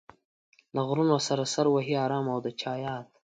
له 0.75 0.81
غرونو 0.87 1.15
سره 1.27 1.43
سر 1.53 1.65
وهي 1.73 1.95
ارام 2.05 2.25
او 2.33 2.39
د 2.45 2.47
چا 2.61 2.71
ياد 2.85 3.05